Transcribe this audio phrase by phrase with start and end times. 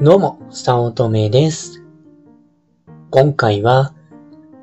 [0.00, 1.82] どうも、さおとめです。
[3.10, 3.94] 今回は、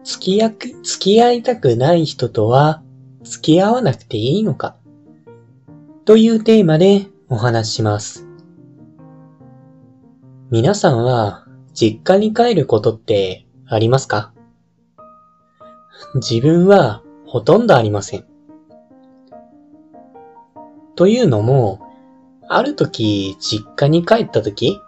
[0.05, 2.81] 付き合く、付き合いたくない人とは、
[3.21, 4.77] 付き合わなくていいのか
[6.05, 8.29] というテーマでお話します。
[10.51, 14.31] 皆さんは、実家に帰ることってありますか？
[16.13, 18.25] 自分は、ほとんどありません。
[20.95, 21.81] というのも、
[22.47, 24.79] ある時、実家に帰った時、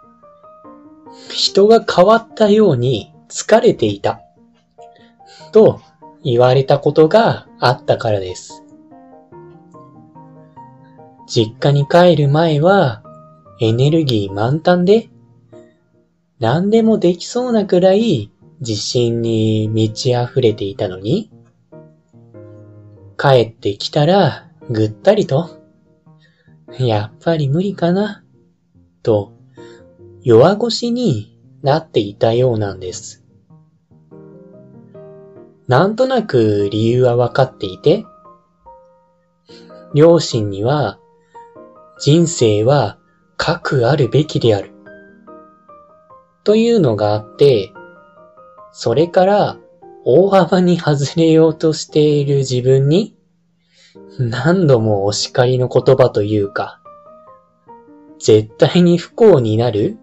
[1.30, 4.20] 人が変わったように疲れていた。
[5.52, 5.80] と
[6.22, 8.62] 言われたことがあったからです。
[11.26, 13.02] 実家に帰る前は
[13.60, 15.10] エネルギー満タンで
[16.38, 21.30] 何でもできそうなくらい自信に満ち溢れていたのに
[23.18, 25.60] 帰ってきたらぐったりと
[26.78, 28.22] やっぱり無理かな
[29.02, 29.32] と
[30.28, 33.24] 弱腰になっていたようなんです。
[35.66, 38.04] なんとなく理由はわかっていて、
[39.94, 40.98] 両親には
[41.98, 42.98] 人生は
[43.38, 44.74] 核あるべきである。
[46.44, 47.72] というのがあって、
[48.70, 49.56] それから
[50.04, 53.16] 大幅に外れようとしている自分に
[54.18, 56.82] 何度もお叱りの言葉というか、
[58.18, 59.96] 絶対に不幸になる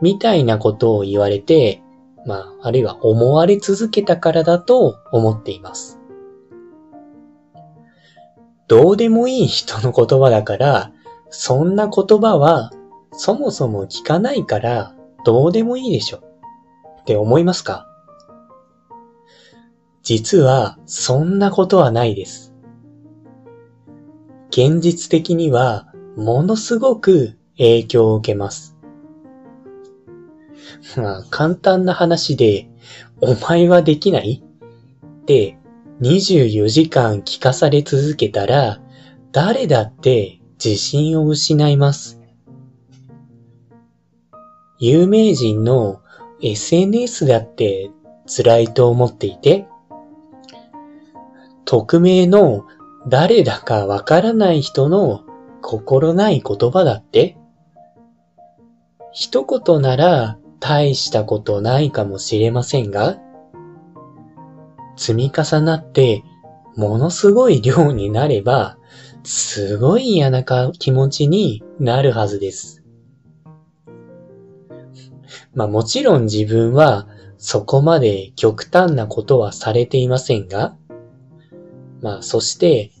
[0.00, 1.82] みたいなことを言われて、
[2.26, 5.98] まあ、あるいは思われ続けたからだと思っています。
[8.68, 10.92] どうでもいい人の言葉だから、
[11.30, 12.70] そんな言葉は
[13.12, 17.86] そもそも聞かないからどうでもいいでしょって思いますか？
[20.02, 22.54] 実はそんなことはないです。
[24.50, 28.76] 現実的にはものすごく影響を受けます。
[30.96, 32.68] まあ、簡単な話で、
[33.20, 34.42] お前はできない？
[35.22, 35.58] って
[36.00, 38.80] 24時間聞かされ続けたら、
[39.32, 42.20] 誰だって自信を失います。
[44.78, 46.00] 有名人の
[46.42, 47.90] SNS だって
[48.26, 49.66] 辛いと思っていて、
[51.66, 52.64] 匿名の
[53.06, 55.24] 誰だかわからない人の
[55.60, 57.36] 心ない言葉だって、
[59.12, 63.18] 一言なら大したことないかもしれませんが、
[64.96, 66.22] 積み重なって
[66.76, 68.76] ものすごい量になれば、
[69.24, 72.84] すごい嫌な気持ちになるはずです。
[75.54, 80.76] まあもちろん自分はそこまで極端なことはされていませんが、
[82.02, 82.92] まあそして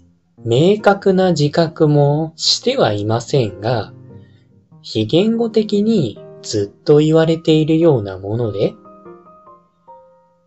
[0.44, 3.92] 明確な自覚もしてはいませんが、
[4.82, 8.74] 非言語的にずっと言われているようなもので、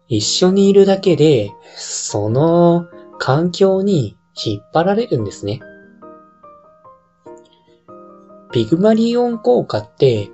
[0.08, 2.88] 一緒にいるだけで、その
[3.20, 5.60] 環境に引っ張られるんですね。
[8.52, 10.30] ピグマリオン効果って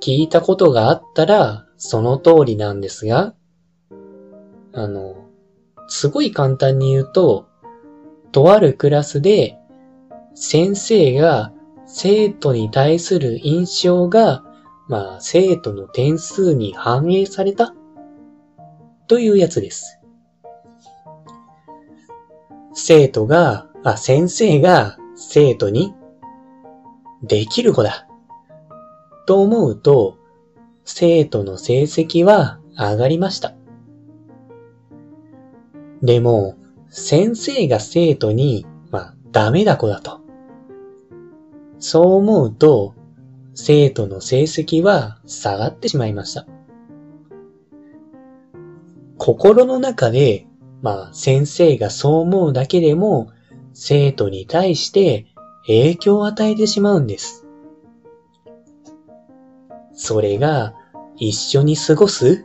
[0.00, 3.34] 聞いたことがあったらその通りなんですが、
[4.72, 5.28] あの、
[5.88, 7.48] すごい簡単に言うと、
[8.30, 9.56] とあるクラスで
[10.34, 11.52] 先生が
[11.86, 14.43] 生徒に対する印象が
[14.88, 17.74] まあ、生徒の点数に反映された？
[19.06, 20.00] というやつです。
[22.72, 25.94] 生徒が、あ、先生が生徒に
[27.22, 28.06] できる子だ
[29.26, 30.18] と思うと、
[30.84, 33.54] 生徒の成績は上がりました。
[36.02, 36.56] でも、
[36.90, 40.20] 先生が生徒に、まあ、ダメだ子だと。
[41.78, 42.94] そう思うと、
[43.54, 46.46] 生徒の成績は下がってしまいました。
[49.16, 50.46] 心の中で、
[50.82, 53.30] まあ先生がそう思うだけでも
[53.72, 55.26] 生徒に対して
[55.66, 57.46] 影響を与えてしまうんです。
[59.92, 60.74] それが
[61.16, 62.44] 一緒に過ごす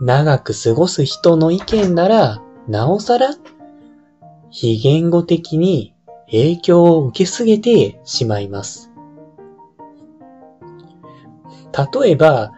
[0.00, 3.30] 長く過ごす人の意見ならなおさら
[4.50, 5.94] 非言語的に
[6.26, 8.90] 影響を受けすぎてしまいます。
[12.00, 12.52] 例えば、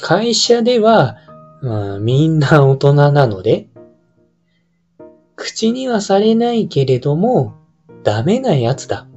[0.00, 1.16] 会社では、
[1.62, 3.68] まあ、みんな大人なので、
[5.36, 7.54] 口にはされないけれども、
[8.04, 9.08] ダメなやつだ。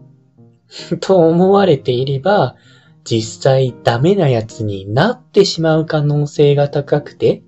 [0.99, 2.55] と思われていれば、
[3.03, 7.43] 実際ダメなやつになってしまう可能性が高くて、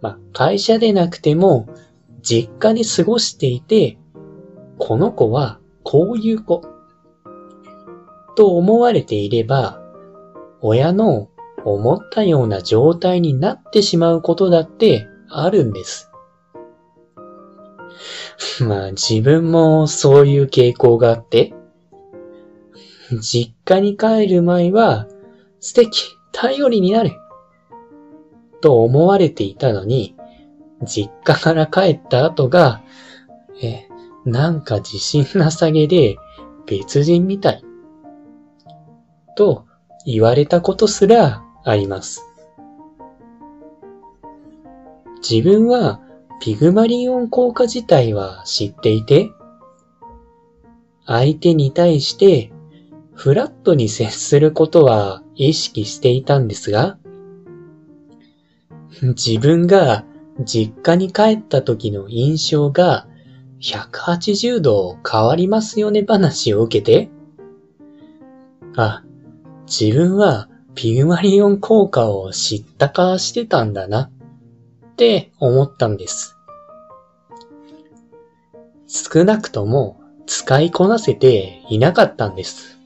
[0.00, 1.68] まあ、会社でなくても、
[2.22, 3.98] 実家で過ごしていて、
[4.78, 6.62] この子はこういう子。
[8.34, 9.81] と思われていれば、
[10.62, 11.28] 親の
[11.64, 16.10] 思ったような状態になってしまうことだってあるんです。
[18.64, 21.52] まあ自分もそういう傾向があって、
[23.20, 25.06] 実家に帰る前は
[25.60, 27.12] 素敵、頼りになる、
[28.60, 30.16] と思われていたのに、
[30.82, 32.82] 実家から帰った後が、
[33.62, 33.86] え、
[34.24, 36.16] なんか自信なさげで
[36.66, 37.64] 別人みたい。
[39.36, 39.66] と
[40.04, 42.22] 言われたことすらあります。
[45.28, 46.00] 自分は
[46.40, 49.30] ピグマリオン効果自体は知っていて、
[51.06, 52.52] 相手に対して
[53.14, 56.98] フラットに接することは意識していたんですが、
[59.02, 60.04] 自分が
[60.44, 63.06] 実家に帰った時の印象が
[63.60, 67.10] 180度変わりますよね話を受けて、
[68.76, 69.04] あ、
[69.72, 74.10] 自分はピグマリオン効果を知ったかしてたんだな
[74.90, 76.36] って思ったんです。
[78.86, 82.78] 少なくとも使いこなせていなかったんです。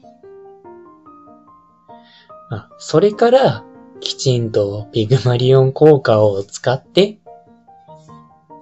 [2.77, 3.65] それから
[3.99, 7.19] きちんとピグマリオン効果を使って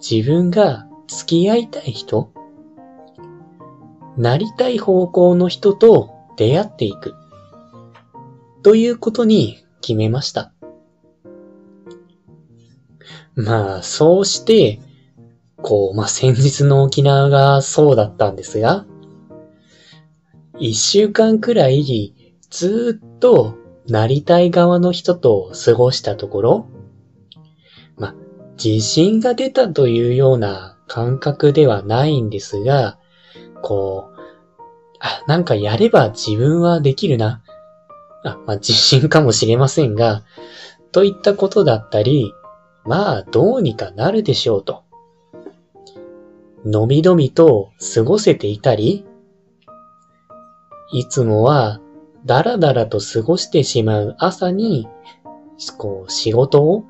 [0.02, 2.32] 自分が付き合いたい人
[4.18, 7.14] なりたい方向の人と出会っていく。
[8.66, 10.52] ということに決めました。
[13.36, 14.80] まあ、そうして、
[15.58, 18.88] こう、まあ、先日の沖縄がそうだったんですが、
[20.58, 22.16] 一週間くらい
[22.50, 23.56] ずっと
[23.88, 26.70] なりたい側の人と過ごしたところ、
[27.98, 28.16] まあ、
[28.58, 32.98] 自信が出たというような感覚ではないんですが、
[33.62, 34.20] こう、
[35.02, 37.44] あ、なんかやれば自分はできるな。
[38.26, 40.24] あ、まあ、自信かもしれませんが、
[40.92, 42.34] といったことだったり、
[42.84, 44.84] まあ、どうにかなるでしょうと。
[46.66, 49.06] のびのびと過ごせていたり、
[50.92, 51.80] いつもは
[52.26, 54.88] だらだらと過ごしてしまう朝に、
[55.78, 56.86] こう、仕事を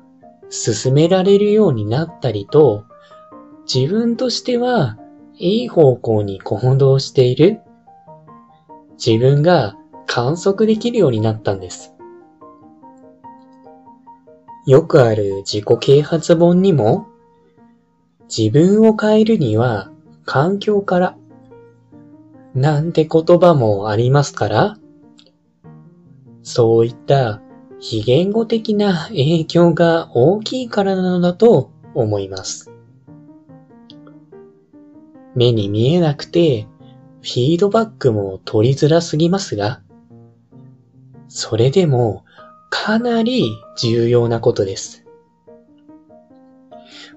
[0.48, 2.84] 進められるようになったりと、
[3.72, 4.96] 自分としては
[5.38, 7.60] いい方向に行動している
[9.04, 9.76] 自分が
[10.06, 11.94] 観測できるようになったんです。
[14.66, 17.06] よくある自己啓発本にも、
[18.34, 19.92] 自分を変えるには
[20.24, 21.16] 環境から、
[22.54, 24.78] なんて言葉もありますから、
[26.42, 27.42] そういった
[27.78, 32.72] 非言語的な影響が大きいからなのだと思います。
[35.34, 36.66] 目に見えなくて、
[37.20, 39.82] フィードバックも取りづらすぎますが、
[41.36, 42.24] それでも
[42.70, 45.04] かなり重要なことです。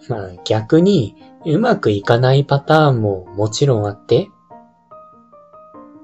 [0.10, 4.27] まあ逆にうまくいかないパターンももちろんあって、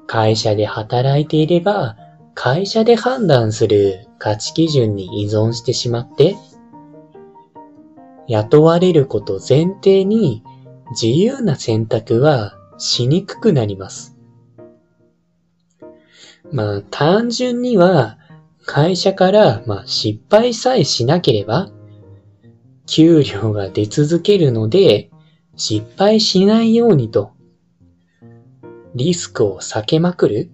[0.08, 1.98] 会社で働いていれば
[2.36, 6.38] 会社で判断する価値基準に依存してしまって、
[8.30, 10.42] 雇われること前提に
[10.92, 14.15] 自由な選択はしにくくなります。
[16.52, 18.18] まあ単純には
[18.66, 21.70] 会社からまあ失敗さえしなければ
[22.86, 25.10] 給料が出続けるので
[25.56, 27.36] 失敗しないようにと
[28.96, 30.50] リスクを避けまくる。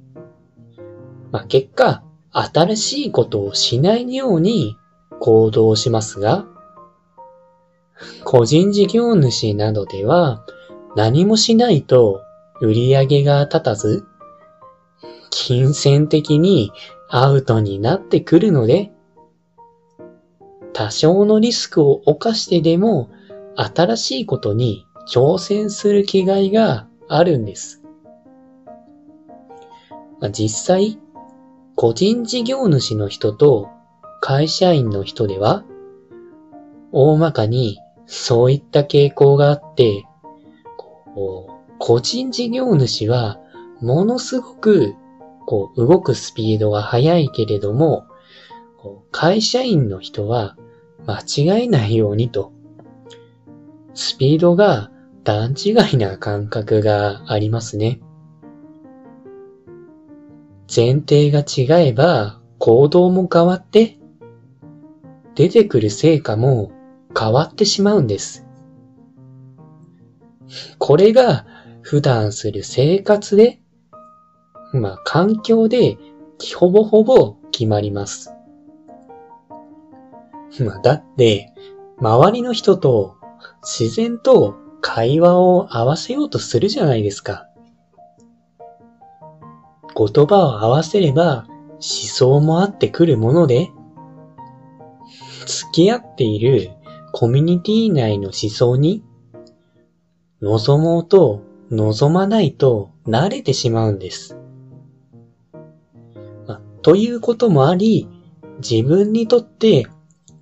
[1.31, 4.77] まあ、結果、新しいことをしないように
[5.19, 6.45] 行動しますが、
[8.23, 10.43] 個人事業主などでは
[10.95, 12.21] 何もしないと
[12.61, 14.07] 売り上げが立たず、
[15.31, 16.71] 金銭的に
[17.09, 18.91] アウトになってくるので、
[20.73, 23.09] 多少のリスクを冒してでも
[23.55, 27.81] 新しいことに挑戦する気概があるんです。
[30.31, 30.99] 実際、
[31.75, 33.69] 個人事業主の人と
[34.21, 35.65] 会社員の人では、
[36.91, 40.05] 大まかにそういった傾向があって、
[41.79, 43.39] 個人事業主は
[43.81, 44.95] ものすごく
[45.51, 48.05] こう動くスピードが速いけれども、
[49.11, 50.55] 会社員の人は
[51.05, 52.53] 間違えないようにと、
[53.93, 54.91] スピードが
[55.25, 57.99] 段違いな感覚がありますね。
[60.73, 63.99] 前提が違えば行動も変わって、
[65.35, 66.71] 出てくる成果も
[67.13, 68.47] 変わってしまうんです。
[70.77, 71.45] これが
[71.81, 73.60] 普段する生活で、
[74.73, 75.97] まあ環境で
[76.55, 78.31] ほぼほぼ決まります。
[80.59, 81.53] まあ、だって、
[81.99, 83.15] 周りの人と
[83.61, 87.47] 自然と会話を合わせようとするじゃないですか。
[89.95, 93.69] 言葉を合わせれば思想も合ってくるもので、
[95.45, 96.71] 付き合っている
[97.11, 99.03] コミュニティ内の思想に
[100.41, 104.40] 望もうと望まないと慣れてしまうんです。
[106.81, 108.07] ということもあり、
[108.57, 109.87] 自分にとって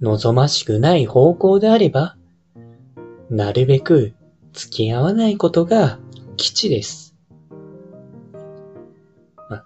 [0.02, 2.16] 望ましくない方向であれば、
[3.30, 4.14] なるべく
[4.54, 6.00] 付き合わないことが
[6.38, 7.16] 基地です。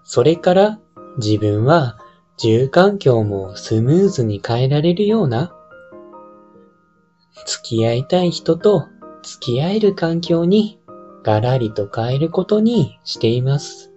[0.04, 0.80] それから
[1.18, 1.98] 自分は
[2.36, 5.54] 住環境もスムーズに変えられるような
[7.46, 8.88] 付き合いたい人と
[9.22, 10.80] 付き合える環境に
[11.22, 13.93] ガラリと変えることにしています。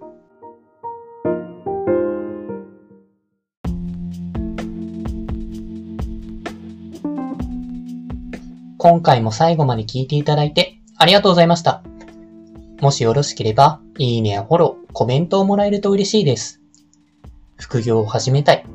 [8.79, 11.81] 今回も最後まで聞いていただいてありがとうございました。
[12.79, 16.61] もしよろしければ、いいねやフォロー、コメントをもらえると嬉しいです。
[17.55, 18.65] 副業を始めたい。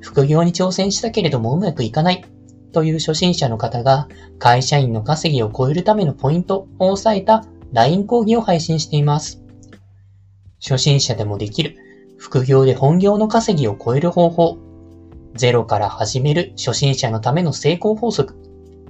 [0.00, 2.24] 副業に挑戦したけれどもうまくいかない。
[2.72, 4.08] という初心者の方が
[4.40, 9.40] 会社員の稼ぎを超えるためのポイントを押さえた LINE 講義を配信しています。
[10.60, 11.76] 初心者でもできる
[12.18, 14.58] 副業で本業の稼ぎを超える方法。
[15.36, 18.36] ゼロから始める初心者のための成功法則